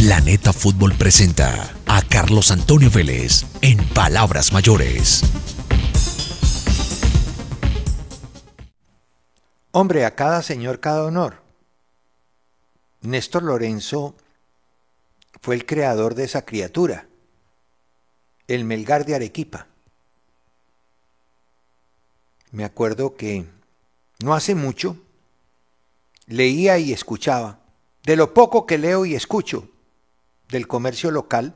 [0.00, 5.22] Planeta Fútbol presenta a Carlos Antonio Vélez en Palabras Mayores.
[9.72, 11.42] Hombre, a cada señor cada honor.
[13.02, 14.14] Néstor Lorenzo
[15.42, 17.06] fue el creador de esa criatura,
[18.48, 19.66] el Melgar de Arequipa.
[22.52, 23.44] Me acuerdo que
[24.24, 24.96] no hace mucho
[26.26, 27.58] leía y escuchaba,
[28.04, 29.69] de lo poco que leo y escucho
[30.50, 31.54] del comercio local,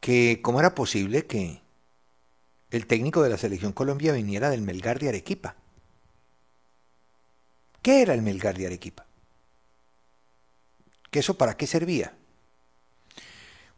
[0.00, 1.60] que cómo era posible que
[2.70, 5.56] el técnico de la selección Colombia viniera del Melgar de Arequipa.
[7.82, 9.06] ¿Qué era el Melgar de Arequipa?
[11.10, 12.14] ¿Que eso para qué servía?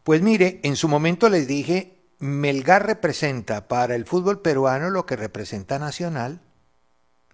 [0.03, 5.17] Pues mire, en su momento les dije, Melgar representa para el fútbol peruano lo que
[5.17, 6.41] representa Nacional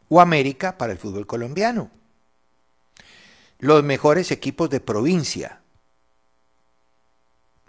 [0.08, 1.90] o América para el fútbol colombiano.
[3.58, 5.60] Los mejores equipos de provincia.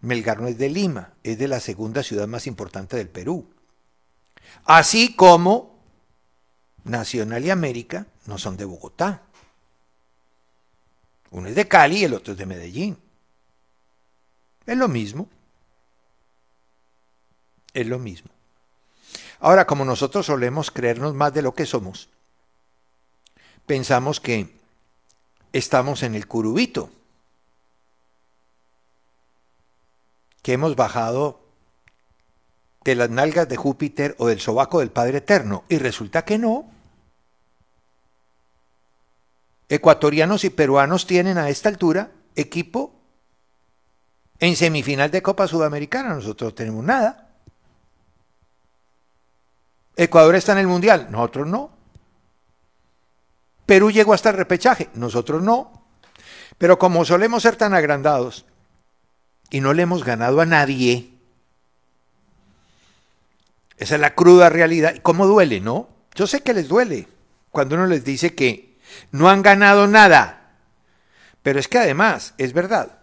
[0.02, 3.48] Melgar no es de Lima, es de la segunda ciudad más importante del Perú.
[4.66, 5.76] Así como
[6.84, 9.24] Nacional y América no son de Bogotá.
[11.32, 12.98] Uno es de Cali y el otro es de Medellín.
[14.66, 15.28] Es lo mismo.
[17.74, 18.30] Es lo mismo.
[19.40, 22.10] Ahora, como nosotros solemos creernos más de lo que somos,
[23.66, 24.56] pensamos que
[25.58, 26.90] estamos en el curubito,
[30.42, 31.40] que hemos bajado
[32.84, 36.66] de las nalgas de Júpiter o del sobaco del Padre Eterno, y resulta que no.
[39.70, 42.94] Ecuatorianos y peruanos tienen a esta altura equipo
[44.40, 47.30] en semifinal de Copa Sudamericana, nosotros no tenemos nada.
[49.96, 51.75] Ecuador está en el Mundial, nosotros no.
[53.66, 55.86] Perú llegó hasta el repechaje, nosotros no.
[56.58, 58.46] Pero como solemos ser tan agrandados
[59.50, 61.16] y no le hemos ganado a nadie,
[63.78, 64.96] esa es la cruda realidad.
[64.96, 65.90] ¿Y cómo duele, no?
[66.14, 67.08] Yo sé que les duele
[67.52, 68.78] cuando uno les dice que
[69.12, 70.54] no han ganado nada.
[71.44, 73.00] Pero es que además es verdad.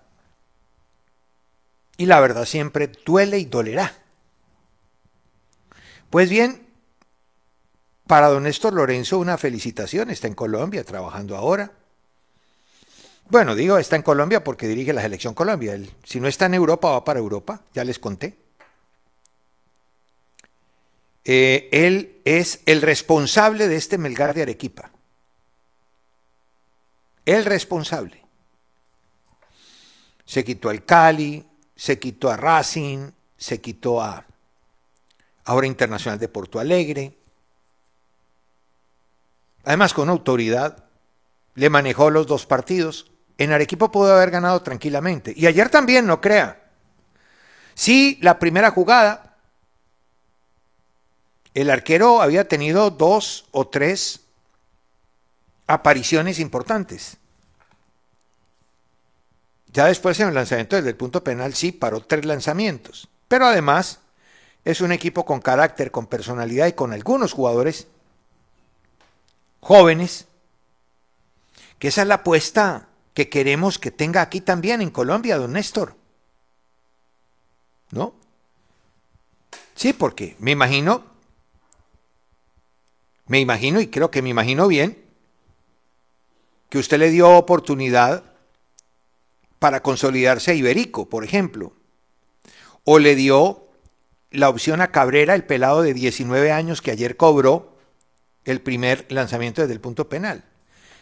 [1.97, 3.95] Y la verdad siempre duele y dolerá.
[6.11, 6.62] Pues bien,
[8.13, 11.73] para don Néstor Lorenzo una felicitación, está en Colombia trabajando ahora.
[13.31, 15.81] Bueno, digo, está en Colombia porque dirige la selección Colombia.
[16.05, 18.37] Si no está en Europa, va para Europa, ya les conté.
[21.25, 24.91] Eh, él es el responsable de este Melgar de Arequipa.
[27.25, 28.23] El responsable.
[30.27, 34.27] Se quitó al Cali, se quitó a Racing, se quitó a
[35.47, 37.22] ahora Internacional de Porto Alegre.
[39.65, 40.85] Además, con autoridad,
[41.55, 45.33] le manejó los dos partidos en Arequipa pudo haber ganado tranquilamente.
[45.37, 46.63] Y ayer también, no crea.
[47.75, 49.37] Sí, la primera jugada,
[51.55, 54.21] el arquero había tenido dos o tres
[55.67, 57.17] apariciones importantes.
[59.73, 63.09] Ya después en el lanzamiento desde el punto penal sí paró tres lanzamientos.
[63.27, 64.01] Pero además
[64.65, 67.89] es un equipo con carácter, con personalidad y con algunos jugadores
[69.63, 70.27] jóvenes,
[71.79, 75.95] que esa es la apuesta que queremos que tenga aquí también en Colombia, don Néstor.
[77.91, 78.15] ¿No?
[79.75, 81.05] Sí, porque me imagino,
[83.27, 85.03] me imagino y creo que me imagino bien,
[86.69, 88.25] que usted le dio oportunidad
[89.59, 91.73] para consolidarse a Iberico, por ejemplo,
[92.85, 93.69] o le dio
[94.31, 97.72] la opción a Cabrera, el pelado de 19 años que ayer cobró
[98.45, 100.45] el primer lanzamiento desde el punto penal.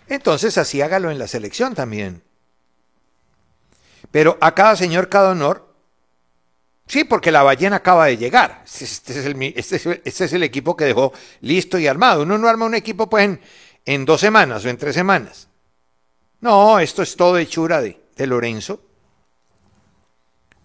[0.09, 2.23] Entonces así hágalo en la selección también.
[4.11, 5.69] Pero a cada señor, cada honor.
[6.87, 8.65] Sí, porque la ballena acaba de llegar.
[8.65, 12.23] Este es el, este es este es el equipo que dejó listo y armado.
[12.23, 13.39] Uno no arma un equipo pues
[13.85, 15.47] en, dos semanas o en tres semanas.
[16.41, 18.83] No, esto es todo hechura de Lorenzo.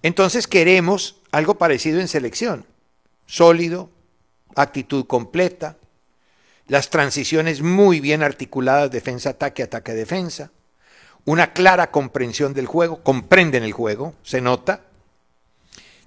[0.01, 2.65] Entonces queremos algo parecido en selección.
[3.25, 3.89] Sólido,
[4.55, 5.77] actitud completa,
[6.67, 10.51] las transiciones muy bien articuladas, defensa-ataque, ataque-defensa,
[11.25, 14.81] una clara comprensión del juego, comprenden el juego, se nota,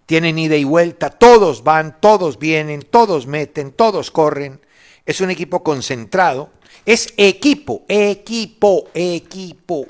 [0.07, 4.61] tienen ida y vuelta, todos van, todos vienen, todos meten, todos corren,
[5.05, 6.51] es un equipo concentrado,
[6.87, 9.87] es equipo, equipo, equipo.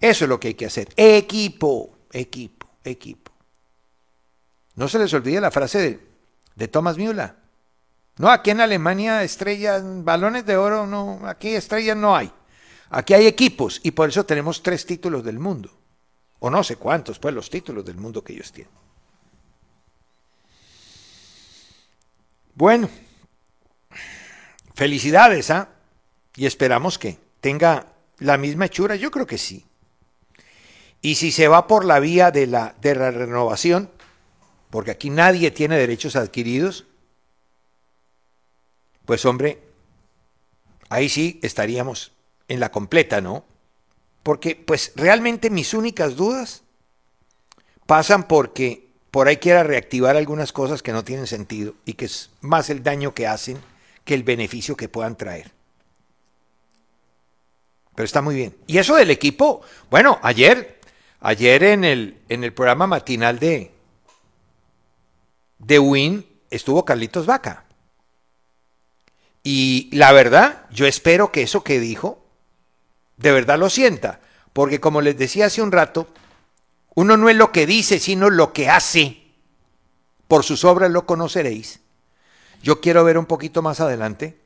[0.00, 0.88] Eso es lo que hay que hacer.
[0.96, 3.32] Equipo, equipo, equipo.
[4.74, 6.00] No se les olvide la frase de,
[6.54, 7.41] de Thomas Müller.
[8.18, 12.30] No, aquí en Alemania estrellas, balones de oro, no, aquí estrellas no hay.
[12.90, 15.70] Aquí hay equipos y por eso tenemos tres títulos del mundo.
[16.40, 18.72] O no sé cuántos, pues los títulos del mundo que ellos tienen.
[22.54, 22.90] Bueno,
[24.74, 25.68] Felicidades, ¿ah?
[26.34, 27.86] Y esperamos que tenga
[28.18, 29.66] la misma hechura, yo creo que sí.
[31.02, 33.90] Y si se va por la vía de la, de la renovación,
[34.70, 36.86] porque aquí nadie tiene derechos adquiridos,
[39.04, 39.62] pues hombre,
[40.88, 42.12] ahí sí estaríamos
[42.48, 43.44] en la completa, ¿no?
[44.22, 46.62] Porque pues realmente mis únicas dudas
[47.86, 52.30] pasan porque por ahí quiera reactivar algunas cosas que no tienen sentido y que es
[52.40, 53.58] más el daño que hacen
[54.04, 55.52] que el beneficio que puedan traer.
[57.94, 58.56] Pero está muy bien.
[58.66, 59.60] Y eso del equipo,
[59.90, 60.80] bueno, ayer,
[61.20, 63.70] ayer en el, en el programa matinal de,
[65.58, 67.64] de Win estuvo Carlitos Vaca.
[69.42, 72.24] Y la verdad, yo espero que eso que dijo,
[73.16, 74.20] de verdad lo sienta.
[74.52, 76.08] Porque como les decía hace un rato,
[76.94, 79.22] uno no es lo que dice, sino lo que hace.
[80.28, 81.80] Por sus obras lo conoceréis.
[82.62, 84.38] Yo quiero ver un poquito más adelante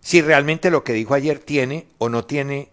[0.00, 2.70] si realmente lo que dijo ayer tiene o no tiene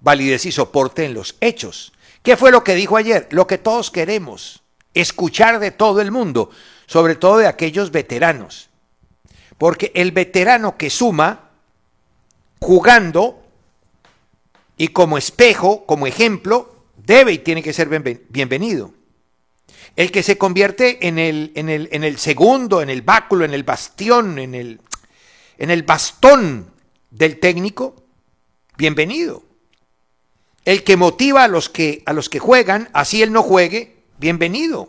[0.00, 1.92] validez y soporte en los hechos.
[2.22, 3.28] ¿Qué fue lo que dijo ayer?
[3.30, 4.62] Lo que todos queremos,
[4.94, 6.50] escuchar de todo el mundo,
[6.86, 8.69] sobre todo de aquellos veteranos.
[9.60, 11.50] Porque el veterano que suma,
[12.60, 13.42] jugando
[14.78, 17.90] y como espejo, como ejemplo, debe y tiene que ser
[18.30, 18.94] bienvenido.
[19.96, 23.52] El que se convierte en el, en el, en el segundo, en el báculo, en
[23.52, 24.80] el bastión, en el,
[25.58, 26.72] en el bastón
[27.10, 28.02] del técnico,
[28.78, 29.42] bienvenido.
[30.64, 34.88] El que motiva a los que, a los que juegan, así él no juegue, bienvenido.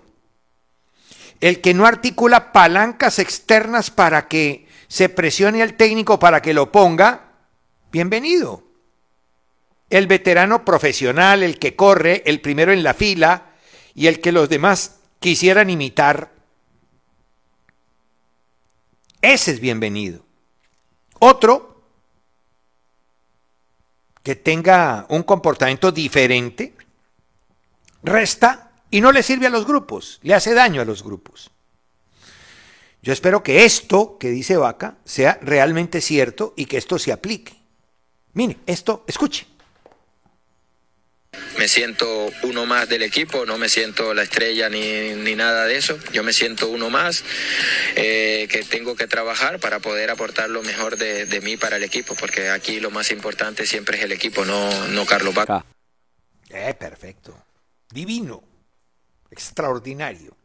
[1.41, 6.71] El que no articula palancas externas para que se presione al técnico para que lo
[6.71, 7.31] ponga,
[7.91, 8.63] bienvenido.
[9.89, 13.51] El veterano profesional, el que corre, el primero en la fila,
[13.93, 16.31] y el que los demás quisieran imitar,
[19.21, 20.25] ese es bienvenido.
[21.19, 21.83] Otro
[24.23, 26.75] que tenga un comportamiento diferente,
[28.03, 31.49] resta y no le sirve a los grupos, le hace daño a los grupos.
[33.01, 37.55] Yo espero que esto que dice Vaca sea realmente cierto y que esto se aplique.
[38.33, 39.47] Mire, esto, escuche
[41.57, 45.77] me siento uno más del equipo, no me siento la estrella ni, ni nada de
[45.77, 47.23] eso, yo me siento uno más
[47.95, 51.83] eh, que tengo que trabajar para poder aportar lo mejor de, de, mí para el
[51.83, 55.63] equipo, porque aquí lo más importante siempre es el equipo, no, no Carlos Vaca.
[56.49, 57.37] Eh, perfecto,
[57.91, 58.43] divino,
[59.31, 60.35] extraordinario.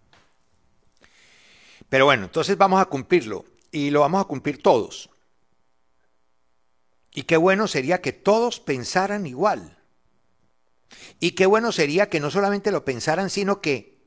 [1.88, 5.10] Pero bueno, entonces vamos a cumplirlo y lo vamos a cumplir todos.
[7.12, 9.78] Y qué bueno sería que todos pensaran igual
[11.18, 13.98] Y qué bueno sería que no solamente lo pensaran, sino que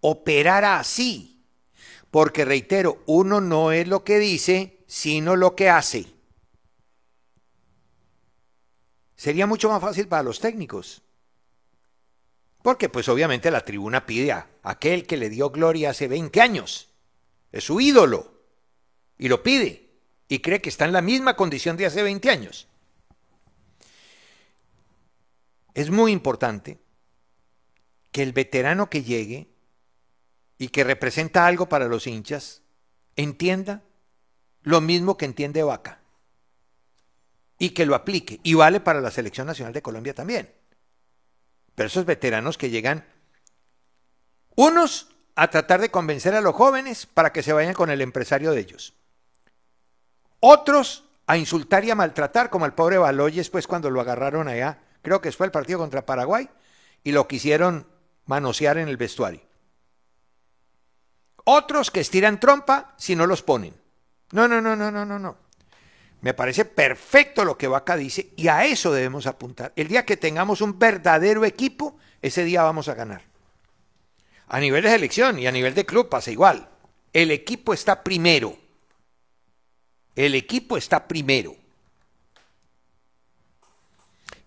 [0.00, 1.44] operara así.
[2.10, 6.06] Porque reitero, uno no es lo que dice, sino lo que hace.
[9.16, 11.02] Sería mucho más fácil para los técnicos.
[12.62, 16.88] Porque pues obviamente la tribuna pide a aquel que le dio gloria hace 20 años.
[17.50, 18.40] Es su ídolo.
[19.18, 19.90] Y lo pide.
[20.28, 22.68] Y cree que está en la misma condición de hace 20 años.
[25.74, 26.78] Es muy importante
[28.12, 29.48] que el veterano que llegue
[30.58, 32.62] y que representa algo para los hinchas
[33.16, 33.82] entienda
[34.62, 36.00] lo mismo que entiende Vaca
[37.58, 38.40] y que lo aplique.
[38.42, 40.61] Y vale para la Selección Nacional de Colombia también.
[41.74, 43.06] Pero esos veteranos que llegan,
[44.54, 48.52] unos a tratar de convencer a los jóvenes para que se vayan con el empresario
[48.52, 48.94] de ellos.
[50.40, 54.78] Otros a insultar y a maltratar, como el pobre Baloyes, pues cuando lo agarraron allá,
[55.00, 56.48] creo que fue el partido contra Paraguay,
[57.04, 57.86] y lo quisieron
[58.26, 59.40] manosear en el vestuario.
[61.44, 63.74] Otros que estiran trompa si no los ponen.
[64.32, 65.36] No, no, no, no, no, no, no.
[66.22, 69.72] Me parece perfecto lo que Vaca dice y a eso debemos apuntar.
[69.74, 73.22] El día que tengamos un verdadero equipo, ese día vamos a ganar.
[74.46, 76.68] A nivel de selección y a nivel de club pasa igual.
[77.12, 78.56] El equipo está primero.
[80.14, 81.56] El equipo está primero.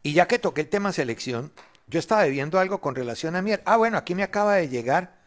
[0.02, 1.52] Y ya que toqué el tema selección,
[1.88, 3.62] yo estaba viendo algo con relación a Mier.
[3.66, 5.25] Ah, bueno, aquí me acaba de llegar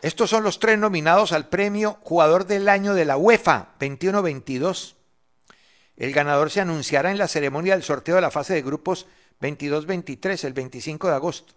[0.00, 4.94] estos son los tres nominados al premio Jugador del Año de la UEFA 21-22.
[5.96, 9.06] El ganador se anunciará en la ceremonia del sorteo de la fase de grupos
[9.40, 11.54] 22-23 el 25 de agosto.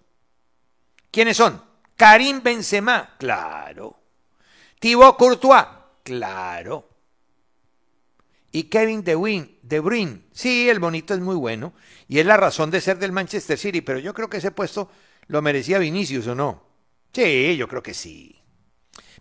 [1.11, 1.61] ¿Quiénes son?
[1.95, 3.99] Karim Benzema, claro.
[4.79, 5.65] Thibaut Courtois,
[6.03, 6.89] claro.
[8.51, 11.73] Y Kevin De Bruyne, De Bruyne, sí, el bonito es muy bueno
[12.07, 14.89] y es la razón de ser del Manchester City, pero yo creo que ese puesto
[15.27, 16.70] lo merecía Vinicius o no.
[17.13, 18.41] Sí, yo creo que sí.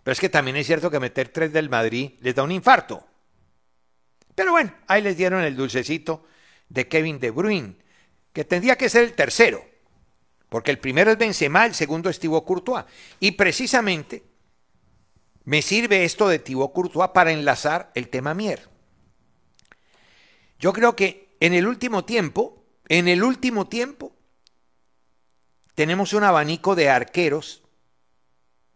[0.03, 3.05] Pero es que también es cierto que meter tres del Madrid les da un infarto.
[4.33, 6.25] Pero bueno, ahí les dieron el dulcecito
[6.69, 7.75] de Kevin De Bruyne,
[8.33, 9.63] que tendría que ser el tercero,
[10.49, 12.85] porque el primero es Benzema, el segundo es Thibaut Courtois.
[13.19, 14.23] Y precisamente
[15.43, 18.69] me sirve esto de Thibaut Courtois para enlazar el tema Mier.
[20.59, 24.15] Yo creo que en el último tiempo, en el último tiempo,
[25.75, 27.63] tenemos un abanico de arqueros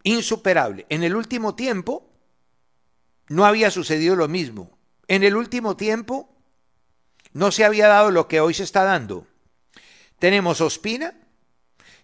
[0.06, 0.86] insuperable.
[0.88, 2.08] En el último tiempo
[3.28, 4.78] no había sucedido lo mismo.
[5.08, 6.32] En el último tiempo
[7.32, 9.26] no se había dado lo que hoy se está dando.
[10.20, 11.14] Tenemos Ospina,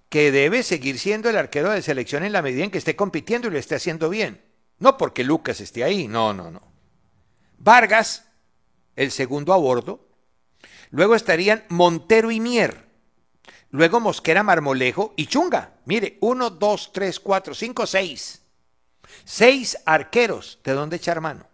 [0.09, 3.49] que debe seguir siendo el arquero de selección en la medida en que esté compitiendo
[3.49, 4.43] y lo esté haciendo bien.
[4.81, 6.61] No porque Lucas esté ahí, no, no, no.
[7.59, 8.27] Vargas,
[8.97, 10.09] el segundo a bordo.
[10.91, 12.85] Luego estarían Montero y Mier.
[13.73, 15.73] Luego Mosquera, Marmolejo y Chunga.
[15.87, 18.43] Mire, uno, dos, tres, cuatro, cinco, seis.
[19.25, 21.47] Seis arqueros de dónde echar mano.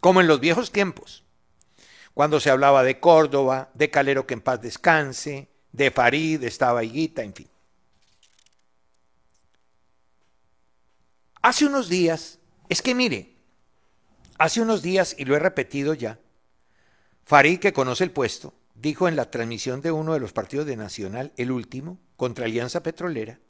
[0.00, 1.24] Como en los viejos tiempos.
[2.12, 7.22] Cuando se hablaba de Córdoba, de Calero que en paz descanse, de Farid, estaba Higuita,
[7.22, 7.48] en fin.
[11.40, 12.38] Hace unos días,
[12.68, 13.34] es que mire,
[14.36, 16.18] hace unos días, y lo he repetido ya,
[17.24, 20.76] Farid, que conoce el puesto, dijo en la transmisión de uno de los partidos de
[20.76, 23.40] Nacional, el último, contra Alianza Petrolera,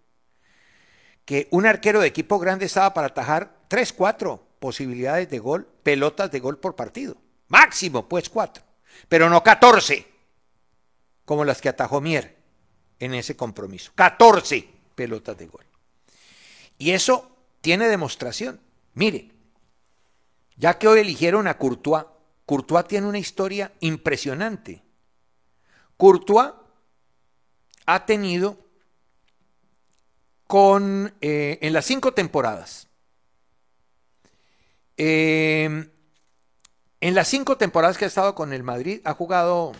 [1.25, 6.31] que un arquero de equipo grande estaba para atajar 3, 4 posibilidades de gol, pelotas
[6.31, 7.17] de gol por partido.
[7.49, 8.65] Máximo, pues 4.
[9.09, 10.07] Pero no 14,
[11.25, 12.37] como las que atajó Mier
[12.99, 13.93] en ese compromiso.
[13.95, 15.65] 14 pelotas de gol.
[16.79, 17.31] Y eso
[17.61, 18.61] tiene demostración.
[18.95, 19.31] Mire,
[20.57, 22.07] ya que hoy eligieron a Courtois,
[22.47, 24.83] Courtois tiene una historia impresionante.
[25.99, 26.53] Courtois
[27.85, 28.57] ha tenido
[30.47, 32.89] con, eh, en las cinco temporadas,
[34.97, 35.91] em,
[37.01, 39.73] en las cinco temporadas que ha estado con el Madrid, ha jugado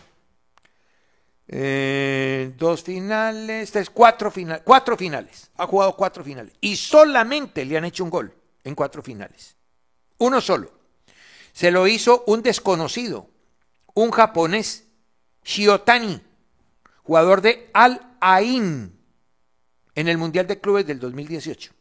[1.51, 5.51] eh, dos finales, tres, cuatro, finales, cuatro finales.
[5.57, 6.53] Ha jugado cuatro finales.
[6.61, 8.35] Y solamente le han hecho un gol
[8.65, 9.57] en cuatro finales.
[10.19, 10.71] Uno solo.
[11.53, 13.31] Se lo hizo un desconocido,
[13.95, 14.88] un japonés
[15.49, 16.21] Shiotani,
[17.05, 18.95] jugador de Al Ain
[19.95, 21.73] en el Mundial de Clubes del 2018.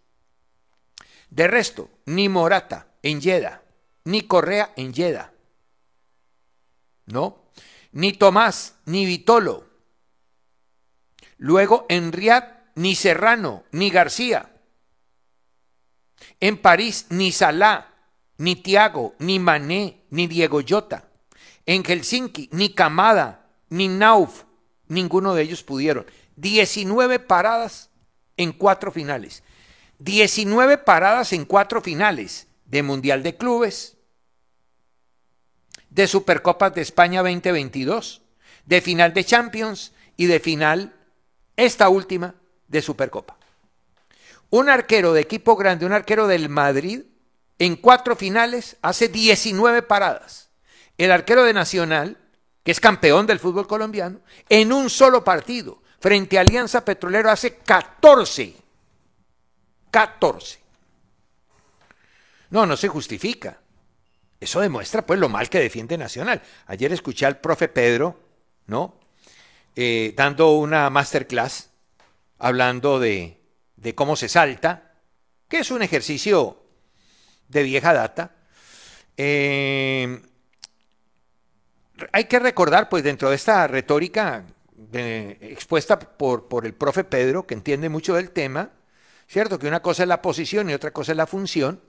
[1.29, 3.61] De resto, ni Morata en Yeda,
[4.05, 5.33] ni Correa en Yeda.
[7.07, 7.43] ¿No?
[7.91, 9.65] Ni Tomás, ni Vitolo.
[11.37, 12.45] Luego en Riad,
[12.75, 14.49] ni Serrano, ni García.
[16.39, 17.93] En París, ni Salá,
[18.37, 21.09] ni Tiago, ni Mané, ni Diego Llota.
[21.65, 24.43] En Helsinki, ni Camada, ni Nauf,
[24.87, 26.05] ninguno de ellos pudieron.
[26.35, 27.89] 19 paradas
[28.37, 29.43] en cuatro finales.
[29.99, 33.97] 19 paradas en cuatro finales de Mundial de Clubes,
[35.89, 38.21] de Supercopas de España 2022,
[38.65, 40.93] de final de Champions y de final,
[41.55, 42.35] esta última,
[42.67, 43.37] de Supercopa.
[44.49, 47.01] Un arquero de equipo grande, un arquero del Madrid,
[47.59, 50.49] en cuatro finales hace 19 paradas.
[50.97, 52.17] El arquero de Nacional,
[52.67, 54.19] que es campeón del fútbol colombiano,
[54.49, 58.55] en un solo partido, frente a Alianza Petrolero, hace 14.
[59.89, 60.59] 14.
[62.49, 63.61] No, no se justifica.
[64.37, 66.41] Eso demuestra pues lo mal que defiende Nacional.
[66.65, 68.19] Ayer escuché al profe Pedro,
[68.65, 68.99] ¿no?
[69.73, 71.69] Eh, dando una masterclass
[72.37, 73.39] hablando de,
[73.77, 74.91] de cómo se salta,
[75.47, 76.65] que es un ejercicio
[77.47, 78.35] de vieja data.
[79.15, 80.19] Eh,
[82.11, 84.45] hay que recordar, pues dentro de esta retórica
[84.93, 88.71] expuesta por, por el profe Pedro, que entiende mucho del tema,
[89.27, 89.59] ¿cierto?
[89.59, 91.81] Que una cosa es la posición y otra cosa es la función.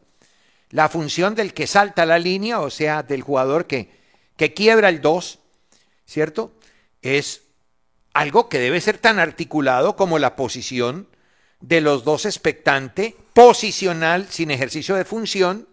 [0.71, 3.91] La función del que salta la línea, o sea, del jugador que,
[4.37, 5.39] que quiebra el 2,
[6.05, 6.53] ¿cierto?
[7.01, 7.43] Es
[8.13, 11.09] algo que debe ser tan articulado como la posición
[11.61, 15.69] de los dos expectante, posicional sin ejercicio de función,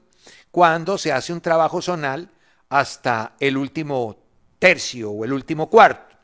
[0.51, 2.29] cuando se hace un trabajo zonal
[2.69, 4.24] hasta el último
[4.59, 6.15] tercio o el último cuarto.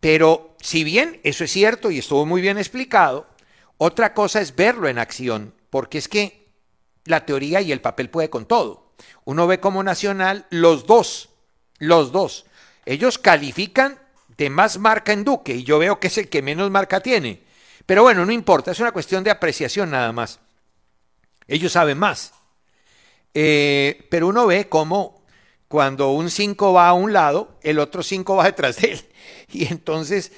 [0.00, 3.26] Pero si bien eso es cierto y estuvo muy bien explicado,
[3.78, 6.48] otra cosa es verlo en acción, porque es que
[7.04, 8.92] la teoría y el papel puede con todo.
[9.24, 11.30] Uno ve como nacional los dos,
[11.78, 12.46] los dos.
[12.84, 13.98] Ellos califican
[14.36, 17.42] de más marca en Duque y yo veo que es el que menos marca tiene.
[17.86, 20.40] Pero bueno, no importa, es una cuestión de apreciación nada más.
[21.46, 22.32] Ellos saben más.
[23.34, 25.21] Eh, pero uno ve cómo
[25.72, 29.00] cuando un 5 va a un lado, el otro 5 va detrás de él.
[29.54, 30.30] Y entonces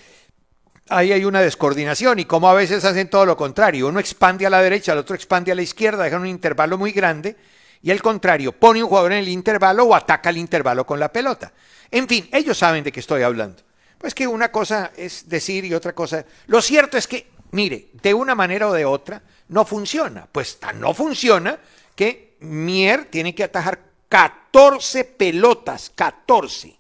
[0.88, 3.88] ahí hay una descoordinación y como a veces hacen todo lo contrario.
[3.88, 6.92] Uno expande a la derecha, el otro expande a la izquierda, dejan un intervalo muy
[6.92, 7.37] grande
[7.83, 11.12] y el contrario, pone un jugador en el intervalo o ataca el intervalo con la
[11.12, 11.53] pelota.
[11.90, 13.61] En fin, ellos saben de qué estoy hablando.
[13.99, 16.25] Pues que una cosa es decir y otra cosa...
[16.47, 20.29] Lo cierto es que, mire, de una manera o de otra, no funciona.
[20.31, 21.59] Pues no funciona
[21.97, 26.79] que Mier tiene que atajar 14 pelotas, 14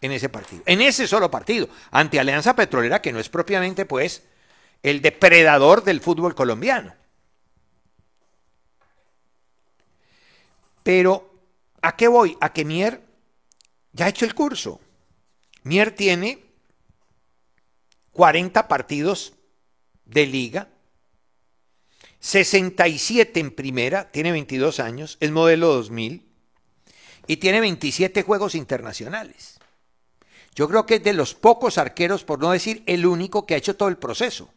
[0.00, 4.24] en ese partido, en ese solo partido, ante Alianza Petrolera, que no es propiamente, pues,
[4.82, 6.92] el depredador del fútbol colombiano.
[10.82, 11.32] Pero,
[11.82, 12.36] ¿a qué voy?
[12.40, 13.04] A que Mier
[13.92, 14.80] ya ha hecho el curso.
[15.62, 16.46] Mier tiene
[18.10, 19.34] 40 partidos
[20.04, 20.66] de liga,
[22.20, 26.26] 67 en primera, tiene 22 años, es modelo 2000
[27.26, 29.58] y tiene 27 juegos internacionales.
[30.54, 33.58] Yo creo que es de los pocos arqueros, por no decir el único, que ha
[33.58, 34.52] hecho todo el proceso.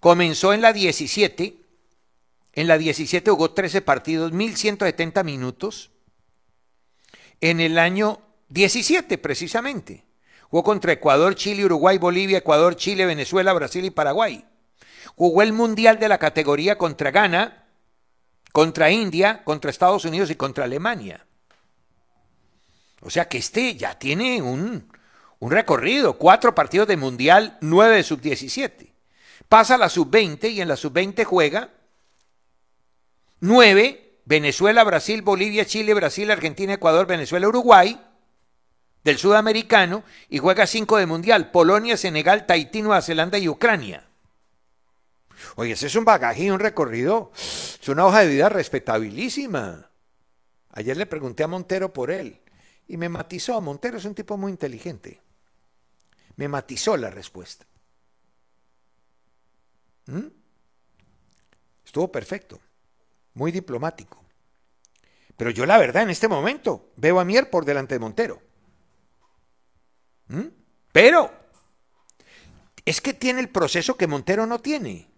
[0.00, 1.56] Comenzó en la 17,
[2.54, 5.90] en la 17 jugó 13 partidos, 1170 minutos.
[7.40, 10.04] En el año 17, precisamente,
[10.48, 14.44] jugó contra Ecuador, Chile, Uruguay, Bolivia, Ecuador, Chile, Venezuela, Brasil y Paraguay.
[15.16, 17.64] Jugó el Mundial de la categoría contra Ghana,
[18.52, 21.26] contra India, contra Estados Unidos y contra Alemania.
[23.02, 24.88] O sea que este ya tiene un,
[25.40, 28.92] recorrido, cuatro partidos de Mundial, nueve de sub-17.
[29.48, 31.70] Pasa a la sub-20 y en la sub-20 juega
[33.40, 38.00] nueve, Venezuela, Brasil, Bolivia, Chile, Brasil, Argentina, Ecuador, Venezuela, Uruguay,
[39.02, 44.06] del sudamericano, y juega cinco de Mundial, Polonia, Senegal, Tahití, Nueva Zelanda y Ucrania.
[45.56, 49.90] Oye, ese es un bagaje un recorrido, es una hoja de vida respetabilísima.
[50.70, 52.40] Ayer le pregunté a Montero por él
[52.88, 53.60] y me matizó.
[53.60, 55.20] Montero es un tipo muy inteligente.
[56.36, 57.66] Me matizó la respuesta.
[60.06, 60.26] ¿Mm?
[61.84, 62.58] Estuvo perfecto,
[63.34, 64.22] muy diplomático.
[65.36, 68.40] Pero yo la verdad en este momento veo a Mier por delante de Montero.
[70.28, 70.46] ¿Mm?
[70.92, 71.30] Pero
[72.84, 75.11] es que tiene el proceso que Montero no tiene.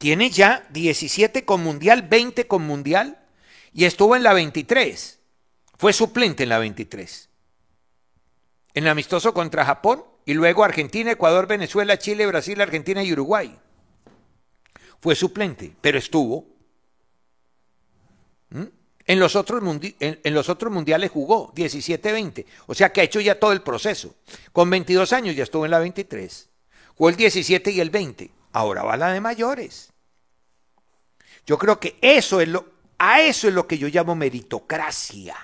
[0.00, 3.18] Tiene ya 17 con Mundial, 20 con Mundial
[3.74, 5.18] y estuvo en la 23.
[5.76, 7.28] Fue suplente en la 23.
[8.72, 13.54] En el amistoso contra Japón y luego Argentina, Ecuador, Venezuela, Chile, Brasil, Argentina y Uruguay.
[15.02, 16.46] Fue suplente, pero estuvo.
[18.48, 18.64] ¿Mm?
[19.04, 19.62] En los, otros
[20.00, 24.14] en, los otros mundiales jugó 17-20, o sea que ha hecho ya todo el proceso.
[24.52, 26.48] Con 22 años ya estuvo en la 23.
[26.94, 28.30] Jugó el 17 y el 20.
[28.52, 29.89] Ahora va la de mayores.
[31.46, 32.66] Yo creo que eso es lo,
[32.98, 35.36] a eso es lo que yo llamo meritocracia.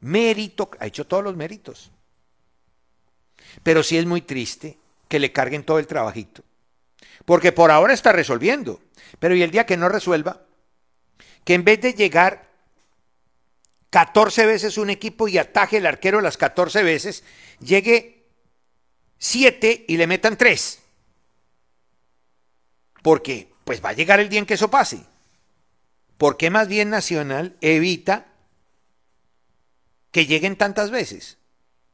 [0.00, 1.90] Mérito, ha hecho todos los méritos.
[3.62, 6.42] Pero sí es muy triste que le carguen todo el trabajito.
[7.24, 8.80] Porque por ahora está resolviendo.
[9.18, 10.42] Pero y el día que no resuelva,
[11.44, 12.48] que en vez de llegar
[13.90, 17.22] 14 veces un equipo y ataje el arquero las 14 veces,
[17.60, 18.26] llegue
[19.18, 20.80] 7 y le metan 3.
[23.02, 25.04] Porque pues va a llegar el día en que eso pase.
[26.18, 28.26] ¿Por qué más bien Nacional evita
[30.10, 31.38] que lleguen tantas veces?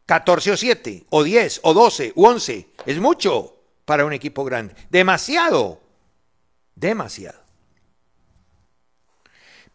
[0.07, 2.69] 14 o 7, o 10, o 12, o 11.
[2.87, 4.75] Es mucho para un equipo grande.
[4.91, 5.81] Demasiado.
[6.75, 7.41] Demasiado.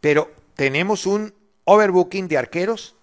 [0.01, 2.95] Pero tenemos un overbooking de arqueros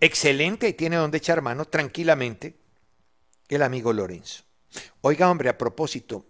[0.00, 2.56] excelente y tiene donde echar mano tranquilamente
[3.48, 4.44] el amigo Lorenzo.
[5.00, 6.24] Oiga, hombre, a propósito,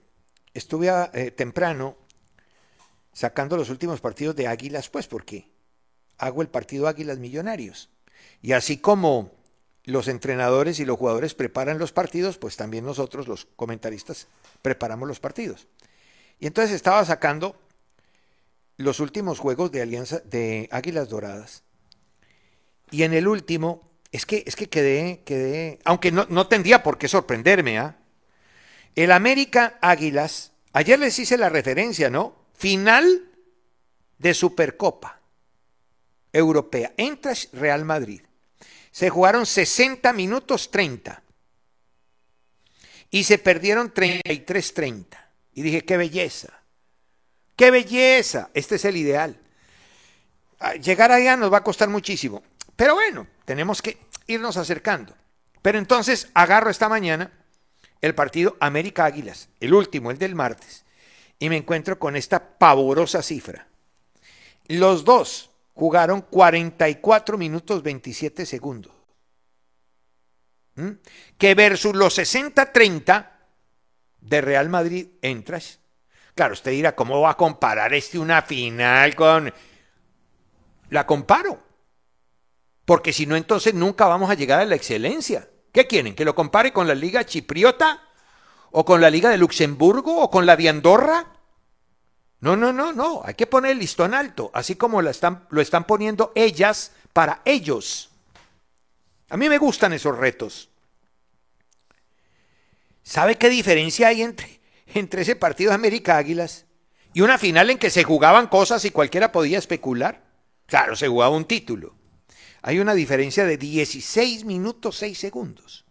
[0.55, 1.97] estuve eh, temprano
[3.19, 5.49] sacando los últimos partidos de Águilas, pues porque
[6.19, 7.91] hago el partido Águilas Millonarios.
[8.43, 9.33] Y así como
[9.83, 14.29] los entrenadores y los jugadores preparan los partidos, pues también nosotros, los comentaristas,
[14.63, 15.67] preparamos los partidos.
[16.39, 17.61] Y entonces estaba sacando
[18.77, 21.65] los últimos juegos de Alianza de Águilas Doradas.
[22.93, 26.99] Y en el último, es que, es que quedé, quedé, aunque no, no tendría por
[26.99, 27.99] qué sorprenderme, ¿ah?
[28.95, 32.38] El América Águilas, ayer les hice la referencia, ¿no?
[32.59, 33.23] Final
[34.19, 35.21] de Supercopa
[36.33, 36.93] Europea.
[36.97, 38.21] Entra Real Madrid.
[38.91, 41.23] Se jugaron 60 minutos 30.
[43.11, 45.07] Y se perdieron 33-30.
[45.53, 46.53] Y dije, qué belleza.
[47.55, 48.51] ¡Qué belleza!
[48.55, 49.39] Este es el ideal.
[50.59, 52.43] Ah, llegar allá nos va a costar muchísimo.
[52.75, 55.15] Pero bueno, tenemos que irnos acercando.
[55.63, 57.31] Pero entonces agarro esta mañana
[58.01, 60.85] el partido América Águilas, el último, el del martes,
[61.39, 63.69] y me encuentro con esta pavorosa cifra.
[64.67, 68.93] Los dos jugaron 44 minutos 27 segundos.
[70.75, 70.91] ¿Mm?
[71.37, 73.31] Que versus los 60-30
[74.21, 75.81] de Real Madrid entras
[76.39, 79.53] Claro, usted dirá, ¿cómo va a comparar este una final con...
[80.91, 81.61] La comparo.
[82.85, 85.51] Porque si no, entonces nunca vamos a llegar a la excelencia.
[85.73, 86.15] ¿Qué quieren?
[86.15, 88.08] ¿Que lo compare con la Liga Chipriota?
[88.71, 90.23] ¿O con la Liga de Luxemburgo?
[90.23, 91.27] ¿O con la de Andorra?
[92.41, 93.23] No, no, no, no.
[93.25, 98.11] Hay que poner el listón alto, así como lo están, poniendo ellas para ellos.
[99.31, 100.69] A mí me gustan esos retos.
[103.03, 104.59] ¿Sabe qué diferencia hay entre
[104.95, 106.67] entre ese partido de América Águilas
[107.13, 110.25] y una final en que se jugaban cosas y cualquiera podía especular.
[110.67, 111.95] Claro, se jugaba un título.
[112.63, 115.85] Hay una diferencia de 16 minutos 6 segundos.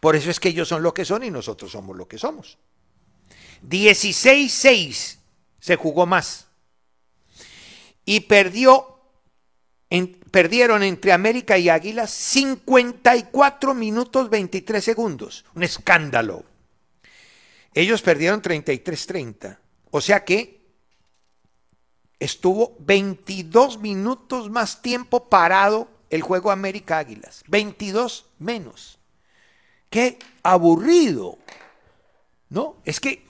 [0.00, 2.58] Por eso es que ellos son lo que son y nosotros somos lo que somos.
[3.68, 5.16] 16-6
[5.58, 6.46] se jugó más.
[8.04, 9.00] Y perdió,
[10.30, 15.44] perdieron entre América y Águilas 54 minutos 23 segundos.
[15.54, 16.44] Un escándalo.
[17.74, 19.58] Ellos perdieron 33-30.
[19.90, 20.58] O sea que
[22.18, 27.44] estuvo 22 minutos más tiempo parado el juego América Águilas.
[27.48, 28.97] 22 menos.
[29.90, 31.38] Qué aburrido.
[32.48, 32.76] ¿No?
[32.84, 33.26] Es que,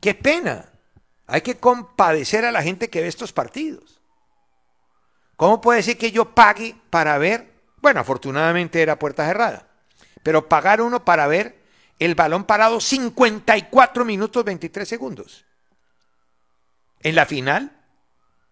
[0.00, 0.70] qué pena.
[1.26, 4.00] Hay que compadecer a la gente que ve estos partidos.
[5.36, 7.52] ¿Cómo puede decir que yo pague para ver?
[7.82, 9.68] Bueno, afortunadamente era puerta cerrada.
[10.22, 11.62] Pero pagar uno para ver
[11.98, 15.44] el balón parado 54 minutos 23 segundos.
[17.00, 17.84] En la final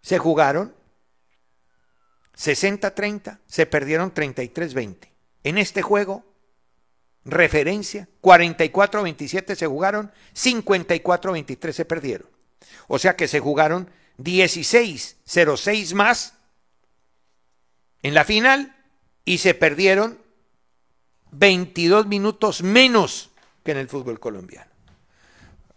[0.00, 0.74] se jugaron
[2.36, 5.08] 60-30, se perdieron 33-20.
[5.44, 6.24] En este juego,
[7.24, 12.28] referencia, 44-27 se jugaron, 54-23 se perdieron.
[12.87, 16.34] O sea que se jugaron 16-06 más
[18.02, 18.76] en la final
[19.24, 20.18] y se perdieron
[21.32, 23.30] 22 minutos menos
[23.64, 24.70] que en el fútbol colombiano.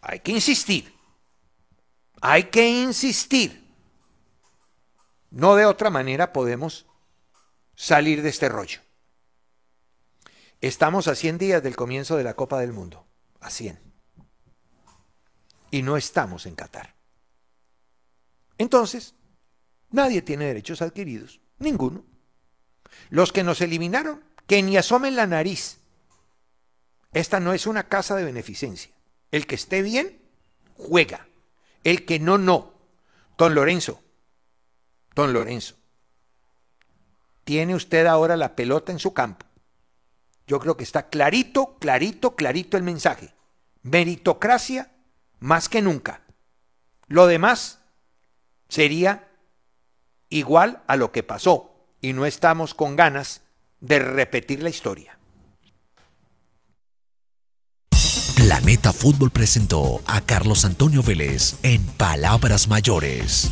[0.02, 0.94] Hay que insistir.
[2.22, 3.66] Hay que insistir.
[5.32, 6.86] No de otra manera podemos
[7.76, 8.82] salir de este rollo.
[10.62, 13.06] Estamos a 100 días del comienzo de la Copa del Mundo.
[13.40, 13.80] A 100.
[15.72, 16.96] Y no estamos en Qatar.
[18.58, 19.14] Entonces,
[19.92, 21.42] nadie tiene derechos adquiridos.
[21.60, 22.06] Ninguno.
[23.10, 25.80] Los que nos eliminaron, que ni asomen la nariz
[27.18, 28.94] esta no es una casa de beneficencia.
[29.32, 30.22] El que esté bien,
[30.76, 31.28] juega.
[31.84, 32.76] El que no, no.
[33.40, 34.00] Don Lorenzo,
[35.16, 35.74] don Lorenzo,
[37.44, 39.47] tiene usted ahora la pelota en su campo.
[40.48, 43.34] Yo creo que está clarito, clarito, clarito el mensaje.
[43.84, 44.92] Meritocracia
[45.40, 46.22] más que nunca.
[47.08, 47.80] Lo demás
[48.70, 49.28] sería
[50.30, 53.42] igual a lo que pasó y no estamos con ganas
[53.82, 55.18] de repetir la historia.
[58.36, 63.52] Planeta Fútbol presentó a Carlos Antonio Vélez en Palabras Mayores.